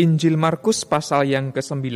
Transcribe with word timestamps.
Injil 0.00 0.40
Markus 0.40 0.88
pasal 0.88 1.28
yang 1.28 1.52
ke-9 1.52 1.92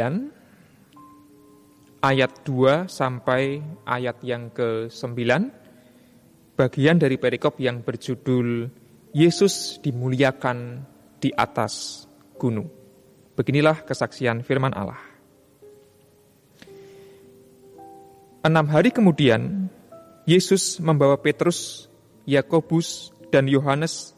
ayat 2.04 2.44
2 2.44 2.84
sampai 2.84 3.64
ayat 3.88 4.20
yang 4.20 4.52
ke-9 4.52 5.24
bagian 6.52 7.00
dari 7.00 7.16
perikop 7.16 7.56
yang 7.64 7.80
berjudul 7.80 8.68
Yesus 9.16 9.80
dimuliakan 9.80 10.84
di 11.16 11.32
atas 11.32 12.04
gunung. 12.36 12.68
Beginilah 13.40 13.88
kesaksian 13.88 14.44
firman 14.44 14.76
Allah. 14.76 15.00
Enam 18.44 18.68
hari 18.68 18.92
kemudian, 18.92 19.72
Yesus 20.28 20.76
membawa 20.76 21.16
Petrus, 21.16 21.88
Yakobus, 22.28 23.16
dan 23.32 23.48
Yohanes, 23.48 24.12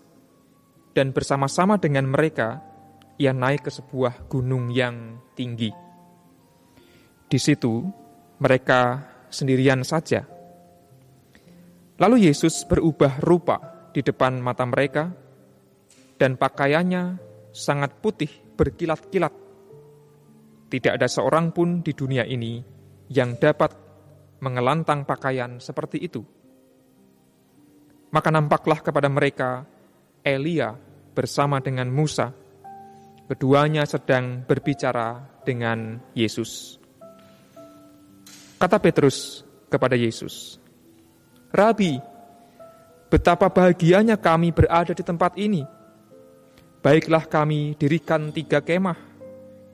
dan 0.91 1.15
bersama-sama 1.15 1.79
dengan 1.79 2.11
mereka 2.11 2.75
ia 3.17 3.33
naik 3.33 3.69
ke 3.69 3.71
sebuah 3.73 4.29
gunung 4.29 4.69
yang 4.69 5.21
tinggi. 5.33 5.73
Di 7.27 7.39
situ 7.41 7.83
mereka 8.39 9.03
sendirian 9.33 9.83
saja. 9.83 10.23
Lalu 11.97 12.29
Yesus 12.29 12.69
berubah 12.69 13.19
rupa 13.25 13.89
di 13.97 14.05
depan 14.05 14.37
mata 14.45 14.69
mereka, 14.69 15.09
dan 16.21 16.37
pakaiannya 16.37 17.17
sangat 17.57 17.97
putih 18.05 18.29
berkilat-kilat. 18.29 19.33
Tidak 20.69 20.93
ada 20.93 21.09
seorang 21.09 21.57
pun 21.57 21.81
di 21.81 21.97
dunia 21.97 22.29
ini 22.29 22.61
yang 23.09 23.41
dapat 23.41 23.73
mengelantang 24.45 25.09
pakaian 25.09 25.57
seperti 25.57 26.05
itu. 26.05 26.21
Maka 28.13 28.29
nampaklah 28.29 28.85
kepada 28.85 29.09
mereka 29.09 29.65
Elia 30.21 30.77
bersama 31.17 31.65
dengan 31.65 31.89
Musa 31.89 32.29
Keduanya 33.27 33.83
sedang 33.83 34.47
berbicara 34.47 35.19
dengan 35.43 35.99
Yesus. 36.15 36.79
Kata 38.55 38.79
Petrus 38.79 39.43
kepada 39.67 39.99
Yesus, 39.99 40.63
"Rabi, 41.51 41.99
betapa 43.11 43.51
bahagianya 43.51 44.15
kami 44.15 44.55
berada 44.55 44.95
di 44.95 45.03
tempat 45.03 45.35
ini. 45.43 45.67
Baiklah 46.87 47.27
kami 47.27 47.75
dirikan 47.75 48.31
tiga 48.31 48.63
kemah, 48.63 48.95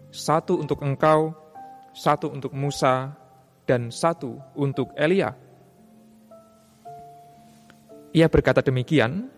satu 0.09 0.57
untuk 0.57 0.81
engkau, 0.81 1.37
satu 1.93 2.33
untuk 2.33 2.57
Musa, 2.57 3.13
dan 3.69 3.93
satu 3.93 4.41
untuk 4.57 4.97
Elia." 4.97 5.37
Ia 8.17 8.33
berkata 8.33 8.65
demikian 8.65 9.29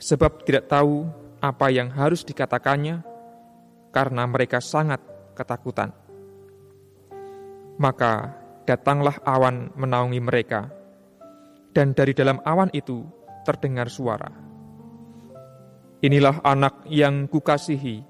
sebab 0.00 0.48
tidak 0.48 0.64
tahu 0.64 1.04
apa 1.44 1.68
yang 1.68 1.92
harus 1.92 2.24
dikatakannya 2.24 3.13
karena 3.94 4.26
mereka 4.26 4.58
sangat 4.58 4.98
ketakutan. 5.38 5.94
Maka 7.78 8.34
datanglah 8.66 9.22
awan 9.22 9.70
menaungi 9.78 10.18
mereka, 10.18 10.66
dan 11.70 11.94
dari 11.94 12.10
dalam 12.10 12.42
awan 12.42 12.74
itu 12.74 13.06
terdengar 13.46 13.86
suara. 13.86 14.30
Inilah 16.02 16.42
anak 16.42 16.90
yang 16.90 17.30
kukasihi, 17.30 18.02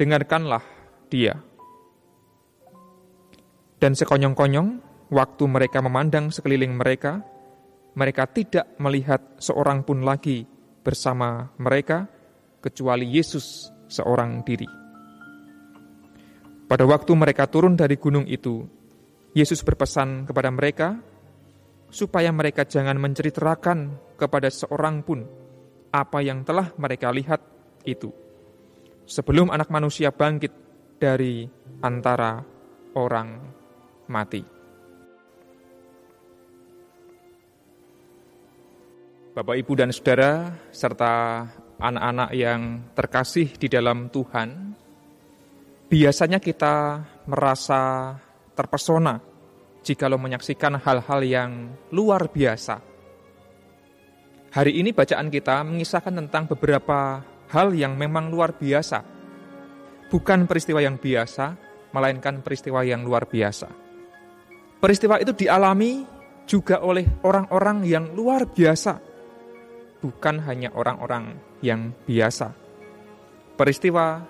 dengarkanlah 0.00 0.64
dia. 1.12 1.36
Dan 3.80 3.96
sekonyong-konyong, 3.96 4.68
waktu 5.08 5.44
mereka 5.48 5.80
memandang 5.80 6.28
sekeliling 6.28 6.76
mereka, 6.76 7.24
mereka 7.96 8.28
tidak 8.28 8.76
melihat 8.76 9.40
seorang 9.40 9.84
pun 9.84 10.04
lagi 10.04 10.44
bersama 10.84 11.48
mereka, 11.56 12.04
kecuali 12.60 13.08
Yesus 13.08 13.72
seorang 13.90 14.46
diri. 14.46 14.64
Pada 16.70 16.86
waktu 16.86 17.12
mereka 17.18 17.50
turun 17.50 17.74
dari 17.74 17.98
gunung 17.98 18.30
itu, 18.30 18.62
Yesus 19.34 19.66
berpesan 19.66 20.22
kepada 20.30 20.54
mereka 20.54 21.02
supaya 21.90 22.30
mereka 22.30 22.62
jangan 22.62 22.94
menceritakan 23.02 23.98
kepada 24.14 24.46
seorang 24.46 25.02
pun 25.02 25.26
apa 25.90 26.22
yang 26.22 26.46
telah 26.46 26.70
mereka 26.78 27.10
lihat 27.10 27.42
itu. 27.82 28.14
Sebelum 29.10 29.50
anak 29.50 29.66
manusia 29.74 30.14
bangkit 30.14 30.54
dari 31.02 31.42
antara 31.82 32.38
orang 32.94 33.28
mati. 34.06 34.42
Bapak, 39.30 39.56
Ibu, 39.62 39.72
dan 39.78 39.90
Saudara, 39.94 40.54
serta 40.74 41.46
anak-anak 41.80 42.30
yang 42.36 42.92
terkasih 42.92 43.48
di 43.56 43.66
dalam 43.66 44.12
Tuhan, 44.12 44.76
biasanya 45.88 46.38
kita 46.38 47.02
merasa 47.26 48.14
terpesona 48.52 49.18
jika 49.80 50.06
lo 50.06 50.20
menyaksikan 50.20 50.76
hal-hal 50.76 51.20
yang 51.24 51.50
luar 51.90 52.28
biasa. 52.28 52.76
Hari 54.50 54.82
ini 54.82 54.92
bacaan 54.92 55.32
kita 55.32 55.62
mengisahkan 55.64 56.14
tentang 56.14 56.44
beberapa 56.50 57.24
hal 57.50 57.72
yang 57.72 57.96
memang 57.96 58.28
luar 58.28 58.54
biasa. 58.54 59.00
Bukan 60.10 60.44
peristiwa 60.50 60.82
yang 60.82 60.98
biasa, 60.98 61.54
melainkan 61.94 62.42
peristiwa 62.42 62.82
yang 62.82 63.06
luar 63.06 63.30
biasa. 63.30 63.70
Peristiwa 64.82 65.22
itu 65.22 65.32
dialami 65.34 66.02
juga 66.50 66.82
oleh 66.82 67.22
orang-orang 67.22 67.86
yang 67.86 68.10
luar 68.10 68.50
biasa, 68.50 69.09
bukan 70.00 70.40
hanya 70.48 70.72
orang-orang 70.72 71.36
yang 71.60 71.92
biasa. 72.08 72.56
Peristiwa 73.54 74.24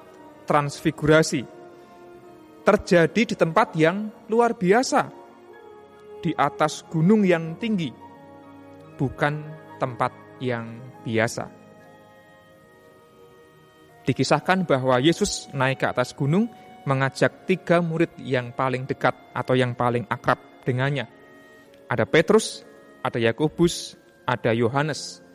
transfigurasi 0.45 1.43
terjadi 2.67 3.23
di 3.23 3.35
tempat 3.39 3.79
yang 3.79 4.11
luar 4.27 4.59
biasa, 4.59 5.07
di 6.21 6.35
atas 6.35 6.83
gunung 6.91 7.23
yang 7.23 7.57
tinggi, 7.57 7.89
bukan 8.99 9.47
tempat 9.79 10.13
yang 10.43 10.67
biasa. 11.07 11.47
Dikisahkan 14.05 14.67
bahwa 14.67 14.99
Yesus 14.99 15.47
naik 15.55 15.87
ke 15.87 15.87
atas 15.87 16.11
gunung 16.19 16.51
mengajak 16.83 17.47
tiga 17.47 17.79
murid 17.79 18.11
yang 18.19 18.51
paling 18.51 18.91
dekat 18.91 19.15
atau 19.31 19.55
yang 19.55 19.79
paling 19.79 20.03
akrab 20.11 20.41
dengannya. 20.67 21.07
Ada 21.87 22.09
Petrus, 22.09 22.67
ada 23.07 23.23
Yakobus, 23.23 23.95
ada 24.27 24.51
Yohanes 24.51 25.30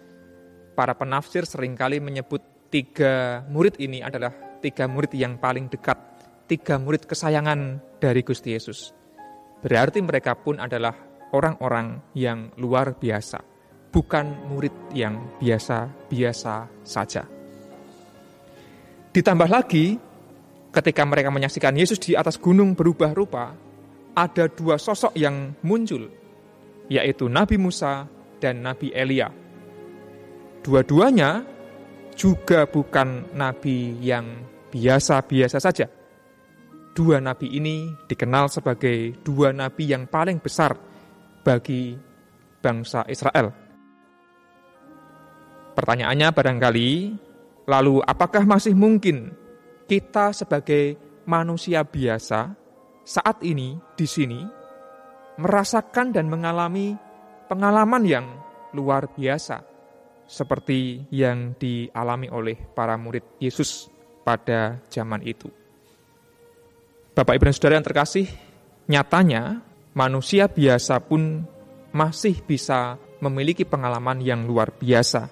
para 0.75 0.93
penafsir 0.93 1.47
sering 1.47 1.73
kali 1.79 2.03
menyebut 2.03 2.43
tiga 2.67 3.41
murid 3.47 3.79
ini 3.79 4.03
adalah 4.03 4.59
tiga 4.59 4.85
murid 4.91 5.15
yang 5.15 5.39
paling 5.39 5.71
dekat, 5.71 5.95
tiga 6.51 6.75
murid 6.75 7.07
kesayangan 7.07 7.79
dari 8.03 8.21
Gusti 8.21 8.51
Yesus. 8.51 8.91
Berarti 9.63 10.03
mereka 10.03 10.35
pun 10.35 10.59
adalah 10.59 10.93
orang-orang 11.31 12.11
yang 12.13 12.51
luar 12.59 12.99
biasa, 12.99 13.39
bukan 13.89 14.51
murid 14.51 14.91
yang 14.91 15.39
biasa-biasa 15.39 16.83
saja. 16.83 17.23
Ditambah 19.15 19.47
lagi, 19.47 19.95
ketika 20.75 21.07
mereka 21.07 21.31
menyaksikan 21.31 21.79
Yesus 21.79 22.03
di 22.03 22.19
atas 22.19 22.35
gunung 22.35 22.75
berubah 22.75 23.15
rupa, 23.15 23.55
ada 24.11 24.51
dua 24.51 24.75
sosok 24.75 25.15
yang 25.15 25.55
muncul, 25.63 26.11
yaitu 26.91 27.31
Nabi 27.31 27.55
Musa 27.55 28.11
dan 28.43 28.59
Nabi 28.59 28.91
Elia 28.91 29.44
Dua-duanya 30.65 31.45
juga 32.17 32.65
bukan 32.65 33.37
nabi 33.37 34.01
yang 34.01 34.25
biasa-biasa 34.73 35.61
saja. 35.61 35.85
Dua 36.97 37.21
nabi 37.21 37.53
ini 37.53 37.93
dikenal 38.09 38.49
sebagai 38.49 39.13
dua 39.21 39.53
nabi 39.53 39.93
yang 39.93 40.09
paling 40.09 40.41
besar 40.41 40.73
bagi 41.45 41.93
bangsa 42.65 43.05
Israel. 43.05 43.53
Pertanyaannya 45.77 46.33
barangkali, 46.33 46.91
lalu 47.69 48.01
apakah 48.01 48.41
masih 48.49 48.73
mungkin 48.73 49.37
kita 49.85 50.33
sebagai 50.33 50.97
manusia 51.29 51.85
biasa 51.85 52.57
saat 53.05 53.37
ini 53.45 53.77
di 53.93 54.09
sini 54.09 54.41
merasakan 55.37 56.09
dan 56.09 56.25
mengalami 56.25 56.97
pengalaman 57.45 58.01
yang 58.01 58.25
luar 58.73 59.05
biasa? 59.13 59.74
Seperti 60.25 61.05
yang 61.13 61.53
dialami 61.57 62.29
oleh 62.29 62.57
para 62.73 62.97
murid 62.97 63.37
Yesus 63.37 63.89
pada 64.25 64.81
zaman 64.89 65.21
itu. 65.21 65.49
Bapak 67.15 67.37
Ibu 67.37 67.45
dan 67.47 67.53
Saudara 67.55 67.77
yang 67.79 67.87
terkasih, 67.87 68.27
nyatanya 68.91 69.63
manusia 69.95 70.51
biasa 70.51 70.99
pun 70.99 71.47
masih 71.95 72.43
bisa 72.43 72.99
memiliki 73.23 73.63
pengalaman 73.63 74.19
yang 74.19 74.43
luar 74.43 74.75
biasa. 74.75 75.31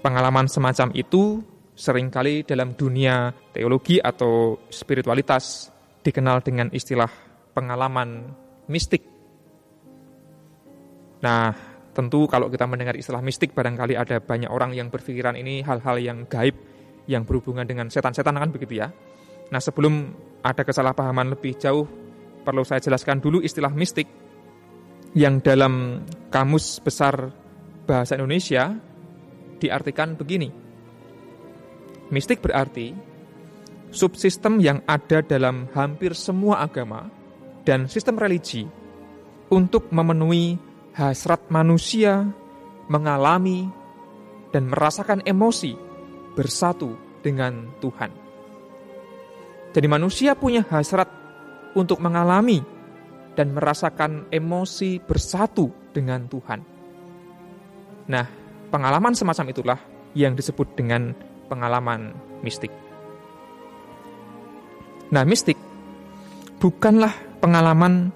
Pengalaman 0.00 0.48
semacam 0.48 0.88
itu 0.96 1.44
sering 1.76 2.08
kali 2.08 2.40
dalam 2.46 2.72
dunia 2.72 3.36
teologi 3.52 4.00
atau 4.00 4.64
spiritualitas 4.72 5.68
dikenal 6.00 6.40
dengan 6.40 6.72
istilah 6.72 7.10
pengalaman 7.52 8.32
mistik. 8.70 9.04
Nah, 11.20 11.75
Tentu 11.96 12.28
kalau 12.28 12.52
kita 12.52 12.68
mendengar 12.68 12.92
istilah 12.92 13.24
mistik 13.24 13.56
barangkali 13.56 13.96
ada 13.96 14.20
banyak 14.20 14.52
orang 14.52 14.76
yang 14.76 14.92
berpikiran 14.92 15.32
ini 15.32 15.64
hal-hal 15.64 15.96
yang 15.96 16.28
gaib, 16.28 16.52
yang 17.08 17.24
berhubungan 17.24 17.64
dengan 17.64 17.88
setan-setan 17.88 18.36
kan 18.36 18.52
begitu 18.52 18.84
ya. 18.84 18.92
Nah, 19.48 19.64
sebelum 19.64 20.12
ada 20.44 20.60
kesalahpahaman 20.60 21.32
lebih 21.32 21.56
jauh, 21.56 21.88
perlu 22.44 22.68
saya 22.68 22.84
jelaskan 22.84 23.24
dulu 23.24 23.40
istilah 23.40 23.72
mistik 23.72 24.04
yang 25.16 25.40
dalam 25.40 26.04
kamus 26.28 26.84
besar 26.84 27.32
bahasa 27.88 28.20
Indonesia 28.20 28.76
diartikan 29.56 30.20
begini. 30.20 30.52
Mistik 32.12 32.44
berarti 32.44 32.92
subsistem 33.88 34.60
yang 34.60 34.84
ada 34.84 35.24
dalam 35.24 35.64
hampir 35.72 36.12
semua 36.12 36.60
agama 36.60 37.08
dan 37.64 37.88
sistem 37.88 38.20
religi 38.20 38.68
untuk 39.48 39.88
memenuhi 39.88 40.60
hasrat 40.96 41.52
manusia 41.52 42.24
mengalami 42.88 43.68
dan 44.48 44.72
merasakan 44.72 45.20
emosi 45.28 45.76
bersatu 46.32 46.96
dengan 47.20 47.68
Tuhan. 47.84 48.10
Jadi 49.76 49.86
manusia 49.92 50.32
punya 50.32 50.64
hasrat 50.64 51.12
untuk 51.76 52.00
mengalami 52.00 52.64
dan 53.36 53.52
merasakan 53.52 54.32
emosi 54.32 55.04
bersatu 55.04 55.68
dengan 55.92 56.24
Tuhan. 56.32 56.64
Nah, 58.08 58.24
pengalaman 58.72 59.12
semacam 59.12 59.46
itulah 59.52 59.78
yang 60.16 60.32
disebut 60.32 60.72
dengan 60.72 61.12
pengalaman 61.52 62.16
mistik. 62.40 62.72
Nah, 65.12 65.28
mistik 65.28 65.60
bukanlah 66.56 67.12
pengalaman 67.44 68.08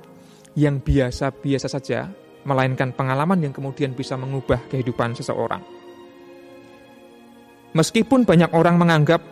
yang 0.57 0.81
biasa-biasa 0.81 1.69
saja, 1.69 2.09
melainkan 2.51 2.91
pengalaman 2.91 3.39
yang 3.47 3.55
kemudian 3.55 3.95
bisa 3.95 4.19
mengubah 4.19 4.59
kehidupan 4.67 5.15
seseorang. 5.15 5.63
Meskipun 7.71 8.27
banyak 8.27 8.51
orang 8.51 8.75
menganggap 8.83 9.23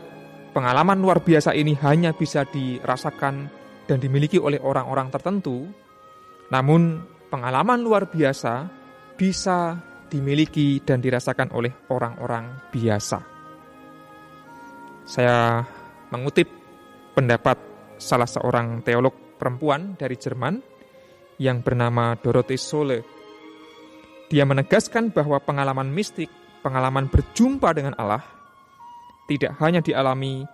pengalaman 0.55 1.03
luar 1.03 1.19
biasa 1.19 1.59
ini 1.59 1.75
hanya 1.83 2.15
bisa 2.15 2.47
dirasakan 2.47 3.51
dan 3.91 3.99
dimiliki 3.99 4.39
oleh 4.39 4.63
orang-orang 4.63 5.11
tertentu, 5.11 5.67
namun 6.55 7.03
pengalaman 7.35 7.83
luar 7.83 8.07
biasa 8.07 8.71
bisa 9.19 9.75
dimiliki 10.07 10.79
dan 10.87 11.03
dirasakan 11.03 11.51
oleh 11.51 11.75
orang-orang 11.91 12.71
biasa. 12.71 13.19
Saya 15.03 15.67
mengutip 16.15 16.47
pendapat 17.19 17.59
salah 17.99 18.31
seorang 18.31 18.87
teolog 18.87 19.13
perempuan 19.35 19.99
dari 19.99 20.15
Jerman 20.15 20.78
yang 21.39 21.63
bernama 21.63 22.19
Dorothy 22.19 22.59
Sole. 22.59 23.03
Dia 24.29 24.45
menegaskan 24.45 25.15
bahwa 25.15 25.41
pengalaman 25.41 25.89
mistik, 25.89 26.29
pengalaman 26.61 27.09
berjumpa 27.09 27.73
dengan 27.73 27.97
Allah, 27.97 28.21
tidak 29.31 29.57
hanya 29.63 29.81
dialami 29.81 30.45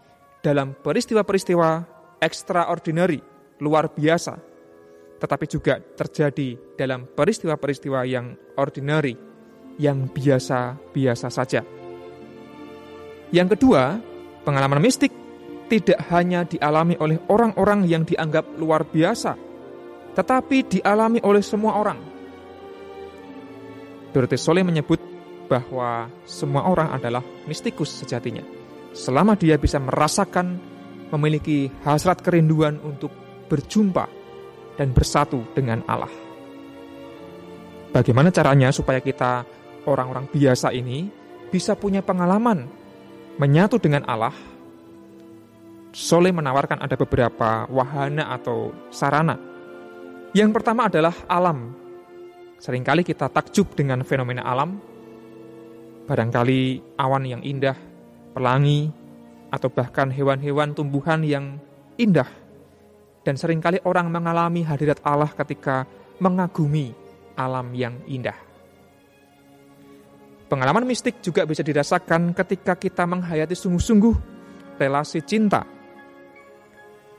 dalam 0.45 0.77
peristiwa-peristiwa 0.79 1.83
extraordinary, 2.23 3.19
luar 3.59 3.91
biasa, 3.91 4.39
tetapi 5.19 5.45
juga 5.49 5.81
terjadi 5.81 6.77
dalam 6.79 7.09
peristiwa-peristiwa 7.09 8.05
yang 8.07 8.37
ordinary, 8.61 9.17
yang 9.81 10.07
biasa-biasa 10.07 11.29
saja. 11.33 11.65
Yang 13.35 13.59
kedua, 13.59 13.99
pengalaman 14.47 14.79
mistik 14.79 15.11
tidak 15.67 15.99
hanya 16.13 16.45
dialami 16.47 16.95
oleh 17.01 17.19
orang-orang 17.33 17.89
yang 17.89 18.07
dianggap 18.07 18.47
luar 18.61 18.87
biasa, 18.87 19.35
tetapi 20.15 20.79
dialami 20.79 21.19
oleh 21.23 21.43
semua 21.43 21.77
orang. 21.77 21.99
Dorothy 24.15 24.39
Soleh 24.39 24.63
menyebut 24.63 25.03
bahwa 25.51 26.09
semua 26.25 26.71
orang 26.71 26.95
adalah 26.95 27.23
mistikus 27.51 27.91
sejatinya. 27.91 28.47
Selama 28.95 29.35
dia 29.35 29.59
bisa 29.59 29.83
merasakan 29.83 30.57
memiliki 31.11 31.67
hasrat 31.83 32.23
kerinduan 32.23 32.79
untuk 32.81 33.11
berjumpa 33.51 34.07
dan 34.79 34.95
bersatu 34.95 35.43
dengan 35.55 35.83
Allah. 35.91 36.11
Bagaimana 37.95 38.35
caranya 38.35 38.75
supaya 38.75 38.99
kita 38.99 39.47
orang-orang 39.87 40.27
biasa 40.31 40.75
ini 40.75 41.07
bisa 41.51 41.79
punya 41.79 42.03
pengalaman 42.03 42.67
menyatu 43.39 43.79
dengan 43.79 44.03
Allah? 44.07 44.35
Soleh 45.95 46.35
menawarkan 46.35 46.83
ada 46.83 46.99
beberapa 46.99 47.71
wahana 47.71 48.35
atau 48.35 48.75
sarana. 48.91 49.54
Yang 50.35 50.51
pertama 50.51 50.91
adalah 50.91 51.15
alam. 51.31 51.71
Seringkali 52.59 53.07
kita 53.07 53.31
takjub 53.31 53.71
dengan 53.79 54.03
fenomena 54.03 54.43
alam. 54.43 54.83
Barangkali 56.11 56.83
awan 56.99 57.23
yang 57.23 57.43
indah, 57.47 57.79
pelangi, 58.35 58.91
atau 59.55 59.71
bahkan 59.71 60.11
hewan-hewan 60.11 60.75
tumbuhan 60.75 61.23
yang 61.23 61.63
indah. 61.95 62.27
Dan 63.23 63.39
sering 63.39 63.63
kali 63.63 63.79
orang 63.87 64.11
mengalami 64.11 64.67
hadirat 64.67 64.99
Allah 65.07 65.31
ketika 65.31 65.87
mengagumi 66.19 66.91
alam 67.39 67.71
yang 67.71 67.95
indah. 68.11 68.37
Pengalaman 70.51 70.83
mistik 70.83 71.23
juga 71.23 71.47
bisa 71.47 71.63
dirasakan 71.63 72.35
ketika 72.35 72.75
kita 72.75 73.07
menghayati 73.07 73.55
sungguh-sungguh 73.55 74.15
relasi 74.83 75.23
cinta. 75.23 75.63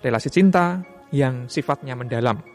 Relasi 0.04 0.30
cinta 0.30 0.84
yang 1.16 1.48
sifatnya 1.48 1.96
mendalam. 1.96 2.55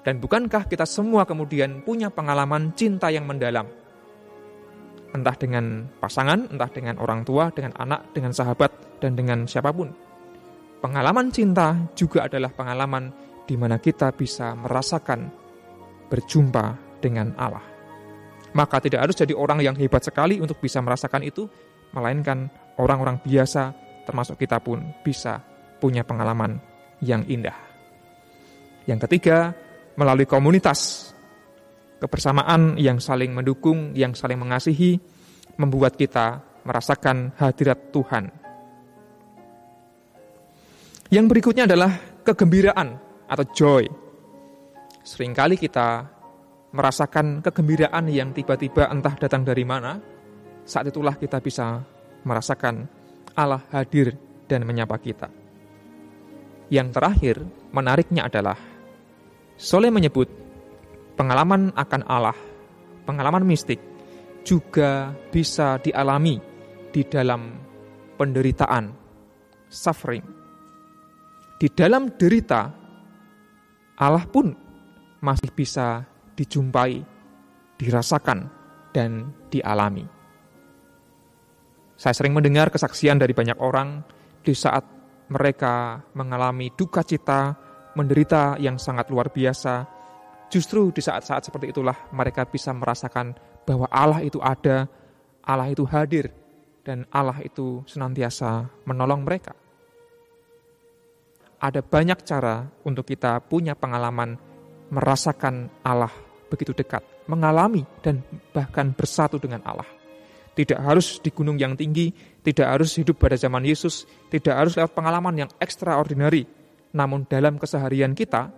Dan 0.00 0.16
bukankah 0.16 0.64
kita 0.64 0.88
semua 0.88 1.28
kemudian 1.28 1.84
punya 1.84 2.08
pengalaman 2.08 2.72
cinta 2.72 3.12
yang 3.12 3.28
mendalam? 3.28 3.68
entah 5.10 5.34
dengan 5.34 5.86
pasangan, 5.98 6.46
entah 6.50 6.70
dengan 6.70 6.98
orang 7.02 7.26
tua, 7.26 7.50
dengan 7.50 7.74
anak, 7.78 8.14
dengan 8.14 8.30
sahabat, 8.30 9.02
dan 9.02 9.18
dengan 9.18 9.44
siapa 9.46 9.74
pun. 9.74 9.90
Pengalaman 10.80 11.28
cinta 11.28 11.76
juga 11.92 12.30
adalah 12.30 12.48
pengalaman 12.54 13.12
di 13.44 13.54
mana 13.58 13.76
kita 13.76 14.14
bisa 14.14 14.56
merasakan 14.56 15.28
berjumpa 16.08 16.98
dengan 17.02 17.34
Allah. 17.36 17.64
Maka 18.56 18.82
tidak 18.82 19.06
harus 19.06 19.16
jadi 19.18 19.34
orang 19.36 19.62
yang 19.62 19.76
hebat 19.78 20.02
sekali 20.02 20.42
untuk 20.42 20.58
bisa 20.58 20.82
merasakan 20.82 21.22
itu, 21.22 21.46
melainkan 21.94 22.50
orang-orang 22.80 23.20
biasa, 23.22 23.74
termasuk 24.08 24.40
kita 24.40 24.58
pun 24.58 24.82
bisa 25.06 25.38
punya 25.78 26.02
pengalaman 26.02 26.58
yang 27.04 27.22
indah. 27.30 27.54
Yang 28.88 29.06
ketiga, 29.06 29.54
melalui 30.00 30.24
komunitas 30.24 31.10
Kebersamaan 32.00 32.80
yang 32.80 32.96
saling 32.96 33.36
mendukung, 33.36 33.92
yang 33.92 34.16
saling 34.16 34.40
mengasihi, 34.40 34.96
membuat 35.60 36.00
kita 36.00 36.40
merasakan 36.64 37.36
hadirat 37.36 37.92
Tuhan. 37.92 38.24
Yang 41.12 41.26
berikutnya 41.28 41.68
adalah 41.68 41.92
kegembiraan 42.24 42.88
atau 43.28 43.44
joy. 43.52 43.84
Seringkali 45.04 45.60
kita 45.60 46.08
merasakan 46.72 47.44
kegembiraan 47.44 48.08
yang 48.08 48.32
tiba-tiba 48.32 48.88
entah 48.88 49.20
datang 49.20 49.44
dari 49.44 49.68
mana, 49.68 50.00
saat 50.64 50.88
itulah 50.88 51.20
kita 51.20 51.36
bisa 51.44 51.84
merasakan 52.24 52.88
Allah 53.36 53.60
hadir 53.76 54.16
dan 54.48 54.64
menyapa 54.64 54.96
kita. 54.96 55.28
Yang 56.72 56.88
terakhir, 56.96 57.36
menariknya 57.76 58.24
adalah 58.24 58.56
Soleh 59.60 59.92
menyebut 59.92 60.24
pengalaman 61.20 61.68
akan 61.76 62.02
Allah, 62.08 62.32
pengalaman 63.04 63.44
mistik 63.44 63.76
juga 64.40 65.12
bisa 65.28 65.76
dialami 65.84 66.40
di 66.88 67.04
dalam 67.04 67.60
penderitaan, 68.16 68.88
suffering. 69.68 70.24
Di 71.60 71.68
dalam 71.76 72.08
derita, 72.16 72.72
Allah 74.00 74.24
pun 74.24 74.48
masih 75.20 75.52
bisa 75.52 76.08
dijumpai, 76.32 77.04
dirasakan, 77.76 78.48
dan 78.96 79.28
dialami. 79.52 80.08
Saya 82.00 82.16
sering 82.16 82.32
mendengar 82.32 82.72
kesaksian 82.72 83.20
dari 83.20 83.36
banyak 83.36 83.60
orang 83.60 84.00
di 84.40 84.56
saat 84.56 84.88
mereka 85.28 86.00
mengalami 86.16 86.72
duka 86.72 87.04
cita, 87.04 87.68
menderita 87.94 88.56
yang 88.58 88.78
sangat 88.78 89.10
luar 89.10 89.30
biasa, 89.30 90.00
Justru 90.50 90.90
di 90.90 90.98
saat-saat 90.98 91.46
seperti 91.46 91.70
itulah 91.70 91.94
mereka 92.10 92.42
bisa 92.42 92.74
merasakan 92.74 93.38
bahwa 93.62 93.86
Allah 93.86 94.18
itu 94.26 94.42
ada, 94.42 94.90
Allah 95.46 95.70
itu 95.70 95.86
hadir, 95.86 96.34
dan 96.82 97.06
Allah 97.14 97.38
itu 97.38 97.86
senantiasa 97.86 98.66
menolong 98.82 99.22
mereka. 99.22 99.54
Ada 101.62 101.86
banyak 101.86 102.18
cara 102.26 102.66
untuk 102.82 103.06
kita 103.06 103.38
punya 103.46 103.78
pengalaman 103.78 104.34
merasakan 104.90 105.70
Allah 105.86 106.10
begitu 106.50 106.74
dekat, 106.74 107.06
mengalami 107.30 107.86
dan 108.02 108.18
bahkan 108.50 108.90
bersatu 108.90 109.38
dengan 109.38 109.62
Allah. 109.62 109.86
Tidak 110.50 110.82
harus 110.82 111.22
di 111.22 111.30
gunung 111.30 111.62
yang 111.62 111.78
tinggi, 111.78 112.10
tidak 112.42 112.74
harus 112.74 112.98
hidup 112.98 113.22
pada 113.22 113.38
zaman 113.38 113.62
Yesus, 113.62 114.02
tidak 114.34 114.58
harus 114.58 114.74
lewat 114.74 114.98
pengalaman 114.98 115.46
yang 115.46 115.50
extraordinary, 115.62 116.42
namun 116.90 117.26
dalam 117.30 117.54
keseharian 117.58 118.14
kita, 118.18 118.50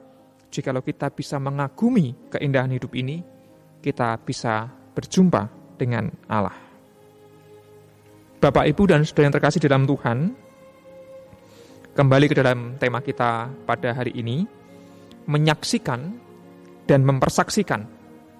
jikalau 0.49 0.81
kita 0.81 1.13
bisa 1.13 1.37
mengagumi 1.37 2.17
keindahan 2.33 2.73
hidup 2.73 2.93
ini, 2.97 3.21
kita 3.85 4.17
bisa 4.25 4.69
berjumpa 4.97 5.75
dengan 5.77 6.09
Allah. 6.29 6.57
Bapak, 8.43 8.67
Ibu, 8.67 8.83
dan 8.91 9.07
saudara 9.07 9.31
yang 9.31 9.37
terkasih 9.39 9.61
dalam 9.63 9.87
Tuhan, 9.87 10.19
kembali 11.95 12.27
ke 12.27 12.35
dalam 12.35 12.75
tema 12.81 12.99
kita 12.99 13.53
pada 13.69 13.95
hari 13.95 14.17
ini, 14.19 14.49
menyaksikan 15.29 16.01
dan 16.89 17.07
mempersaksikan 17.07 17.87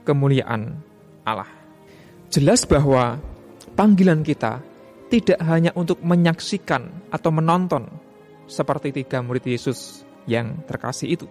kemuliaan 0.03 0.75
Allah. 1.23 1.49
Jelas 2.33 2.67
bahwa 2.67 3.21
panggilan 3.79 4.27
kita 4.27 4.59
tidak 5.13 5.39
hanya 5.45 5.71
untuk 5.77 6.01
menyaksikan 6.01 7.13
atau 7.13 7.31
menonton 7.31 7.87
seperti 8.47 8.93
tiga 8.93 9.21
murid 9.23 9.45
Yesus 9.47 10.07
yang 10.27 10.63
terkasih 10.67 11.19
itu. 11.19 11.27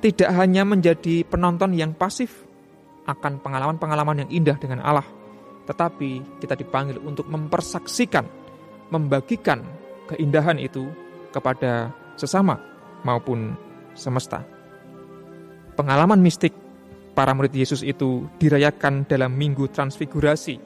Tidak 0.00 0.30
hanya 0.32 0.64
menjadi 0.64 1.28
penonton 1.28 1.76
yang 1.76 1.92
pasif 1.92 2.48
akan 3.04 3.40
pengalaman-pengalaman 3.44 4.24
yang 4.24 4.30
indah 4.32 4.56
dengan 4.56 4.80
Allah, 4.80 5.04
tetapi 5.68 6.40
kita 6.40 6.56
dipanggil 6.56 6.96
untuk 7.04 7.28
mempersaksikan, 7.28 8.24
membagikan 8.88 9.60
keindahan 10.08 10.56
itu 10.56 10.88
kepada 11.30 11.92
sesama 12.16 12.56
maupun 13.04 13.54
semesta. 13.92 14.42
Pengalaman 15.76 16.20
mistik 16.20 16.52
para 17.12 17.36
murid 17.36 17.52
Yesus 17.52 17.84
itu 17.84 18.24
dirayakan 18.40 19.04
dalam 19.04 19.36
minggu 19.36 19.68
transfigurasi, 19.68 20.56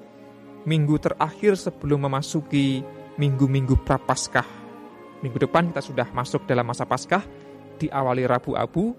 minggu 0.64 0.96
terakhir 1.02 1.58
sebelum 1.58 2.06
memasuki 2.06 2.82
minggu-minggu 3.18 3.82
prapaskah. 3.82 4.63
Minggu 5.24 5.40
depan 5.40 5.72
kita 5.72 5.80
sudah 5.80 6.12
masuk 6.12 6.44
dalam 6.44 6.68
masa 6.68 6.84
paskah, 6.84 7.24
diawali 7.80 8.28
Rabu 8.28 8.60
Abu, 8.60 8.92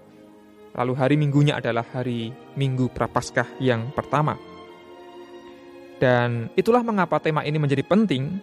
lalu 0.74 0.92
hari 0.98 1.14
minggunya 1.14 1.62
adalah 1.62 1.86
hari 1.86 2.34
Minggu 2.58 2.90
Prapaskah 2.90 3.62
yang 3.62 3.94
pertama. 3.94 4.34
Dan 6.02 6.50
itulah 6.58 6.82
mengapa 6.82 7.22
tema 7.22 7.46
ini 7.46 7.62
menjadi 7.62 7.86
penting, 7.86 8.42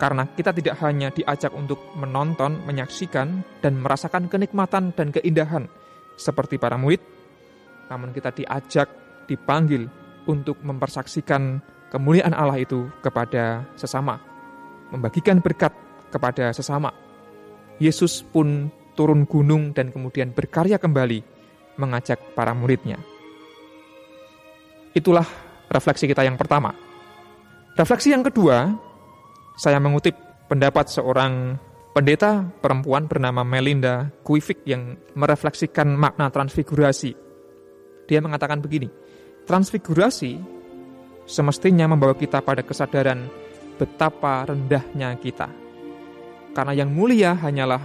karena 0.00 0.24
kita 0.32 0.56
tidak 0.56 0.80
hanya 0.80 1.12
diajak 1.12 1.52
untuk 1.52 1.76
menonton, 2.00 2.64
menyaksikan, 2.64 3.44
dan 3.60 3.76
merasakan 3.76 4.32
kenikmatan 4.32 4.96
dan 4.96 5.12
keindahan 5.12 5.68
seperti 6.16 6.56
para 6.56 6.80
murid, 6.80 7.04
namun 7.92 8.16
kita 8.16 8.32
diajak, 8.32 8.88
dipanggil 9.28 9.84
untuk 10.24 10.56
mempersaksikan 10.64 11.60
kemuliaan 11.92 12.32
Allah 12.32 12.56
itu 12.56 12.88
kepada 13.04 13.68
sesama, 13.76 14.16
membagikan 14.88 15.44
berkat 15.44 15.76
kepada 16.08 16.56
sesama. 16.56 17.07
Yesus 17.78 18.26
pun 18.26 18.70
turun 18.98 19.26
gunung 19.26 19.70
dan 19.70 19.94
kemudian 19.94 20.34
berkarya 20.34 20.78
kembali 20.78 21.22
mengajak 21.78 22.34
para 22.34 22.50
muridnya. 22.54 22.98
Itulah 24.94 25.26
refleksi 25.70 26.10
kita 26.10 26.26
yang 26.26 26.34
pertama 26.34 26.74
Refleksi 27.78 28.10
yang 28.10 28.26
kedua, 28.26 28.74
saya 29.54 29.78
mengutip 29.78 30.10
pendapat 30.50 30.90
seorang 30.90 31.54
pendeta 31.94 32.42
perempuan 32.58 33.06
bernama 33.06 33.46
Melinda 33.46 34.10
Kuivik 34.26 34.66
yang 34.66 34.98
merefleksikan 35.14 35.86
makna 35.94 36.26
transfigurasi. 36.26 37.14
Dia 38.10 38.18
mengatakan 38.18 38.58
begini, 38.58 38.90
transfigurasi 39.46 40.42
semestinya 41.22 41.86
membawa 41.86 42.18
kita 42.18 42.42
pada 42.42 42.66
kesadaran 42.66 43.30
betapa 43.78 44.50
rendahnya 44.50 45.14
kita. 45.14 45.46
Karena 46.52 46.72
yang 46.74 46.90
mulia 46.90 47.36
hanyalah 47.36 47.80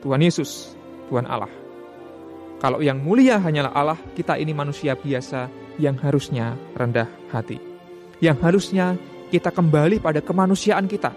Tuhan 0.00 0.22
Yesus, 0.22 0.76
Tuhan 1.10 1.26
Allah. 1.26 1.50
Kalau 2.56 2.80
yang 2.80 3.02
mulia 3.04 3.36
hanyalah 3.36 3.72
Allah, 3.76 3.98
kita 4.16 4.40
ini 4.40 4.56
manusia 4.56 4.96
biasa 4.96 5.52
yang 5.76 6.00
harusnya 6.00 6.56
rendah 6.72 7.08
hati. 7.28 7.60
Yang 8.24 8.38
harusnya 8.40 8.86
kita 9.28 9.52
kembali 9.52 10.00
pada 10.00 10.24
kemanusiaan 10.24 10.88
kita. 10.88 11.12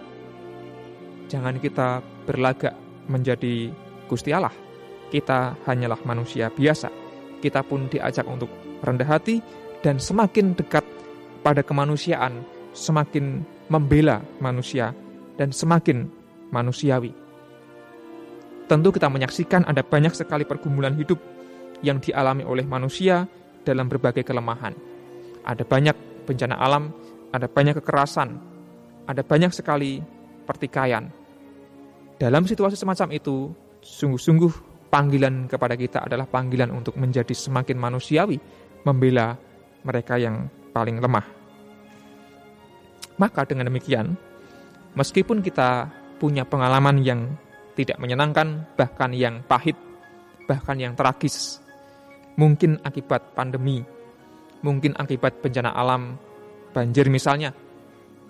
Jangan 1.32 1.62
kita 1.62 2.04
berlagak 2.28 2.76
menjadi 3.08 3.72
Gusti 4.10 4.36
Allah. 4.36 4.52
Kita 5.10 5.56
hanyalah 5.64 6.02
manusia 6.04 6.52
biasa. 6.52 6.92
Kita 7.40 7.64
pun 7.64 7.88
diajak 7.88 8.28
untuk 8.28 8.52
rendah 8.84 9.08
hati 9.08 9.40
dan 9.80 9.96
semakin 9.96 10.58
dekat 10.60 10.84
pada 11.40 11.64
kemanusiaan, 11.64 12.44
semakin 12.76 13.48
membela 13.72 14.20
manusia 14.44 14.92
dan 15.40 15.56
semakin 15.56 16.12
manusiawi. 16.50 17.12
Tentu 18.70 18.90
kita 18.94 19.10
menyaksikan 19.10 19.66
ada 19.66 19.82
banyak 19.82 20.14
sekali 20.14 20.46
pergumulan 20.46 20.94
hidup 20.94 21.18
yang 21.82 21.98
dialami 21.98 22.46
oleh 22.46 22.66
manusia 22.68 23.26
dalam 23.66 23.90
berbagai 23.90 24.22
kelemahan. 24.22 24.78
Ada 25.42 25.66
banyak 25.66 26.28
bencana 26.30 26.62
alam 26.62 26.94
ada 27.30 27.46
banyak 27.46 27.78
kekerasan, 27.82 28.38
ada 29.06 29.22
banyak 29.22 29.54
sekali 29.54 30.02
pertikaian. 30.46 31.10
Dalam 32.20 32.44
situasi 32.50 32.76
semacam 32.76 33.16
itu, 33.16 33.54
sungguh-sungguh 33.80 34.54
panggilan 34.90 35.46
kepada 35.48 35.78
kita 35.78 36.04
adalah 36.04 36.26
panggilan 36.26 36.74
untuk 36.74 36.98
menjadi 36.98 37.32
semakin 37.32 37.78
manusiawi, 37.80 38.38
membela 38.84 39.38
mereka 39.86 40.20
yang 40.20 40.50
paling 40.74 41.00
lemah. 41.00 41.26
Maka 43.20 43.46
dengan 43.48 43.72
demikian, 43.72 44.16
meskipun 44.98 45.40
kita 45.46 45.88
punya 46.20 46.44
pengalaman 46.44 47.00
yang 47.02 47.34
tidak 47.80 47.96
menyenangkan, 47.98 48.68
bahkan 48.76 49.16
yang 49.16 49.40
pahit, 49.48 49.80
bahkan 50.46 50.76
yang 50.76 50.94
tragis, 51.00 51.64
mungkin 52.36 52.76
akibat 52.84 53.32
pandemi, 53.32 53.82
mungkin 54.60 54.94
akibat 55.00 55.40
bencana 55.40 55.72
alam, 55.72 56.20
banjir 56.76 57.08
misalnya, 57.08 57.56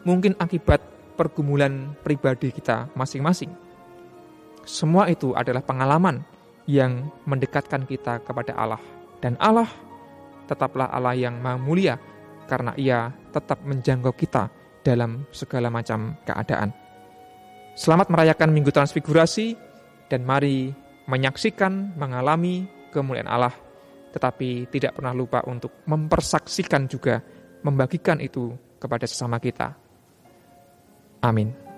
mungkin 0.05 0.37
akibat 0.37 0.79
pergumulan 1.17 1.97
pribadi 2.05 2.53
kita 2.53 2.93
masing-masing. 2.93 3.51
Semua 4.63 5.09
itu 5.09 5.33
adalah 5.33 5.65
pengalaman 5.65 6.21
yang 6.69 7.09
mendekatkan 7.25 7.89
kita 7.89 8.21
kepada 8.21 8.53
Allah. 8.53 8.81
Dan 9.19 9.35
Allah 9.41 9.67
tetaplah 10.45 10.87
Allah 10.93 11.17
yang 11.17 11.41
maha 11.41 11.57
mulia 11.57 11.95
karena 12.45 12.71
ia 12.77 13.13
tetap 13.33 13.61
menjangkau 13.65 14.13
kita 14.13 14.47
dalam 14.85 15.25
segala 15.33 15.67
macam 15.73 16.15
keadaan. 16.23 16.88
Selamat 17.79 18.11
merayakan 18.11 18.51
Minggu 18.51 18.75
Transfigurasi 18.75 19.55
dan 20.11 20.27
mari 20.27 20.67
menyaksikan, 21.07 21.95
mengalami 21.95 22.67
kemuliaan 22.91 23.31
Allah, 23.31 23.55
tetapi 24.11 24.67
tidak 24.67 24.99
pernah 24.99 25.15
lupa 25.15 25.47
untuk 25.47 25.87
mempersaksikan 25.87 26.91
juga 26.91 27.23
membagikan 27.63 28.19
itu 28.19 28.51
kepada 28.83 29.07
sesama 29.07 29.39
kita. 29.39 29.79
Amin. 31.23 31.68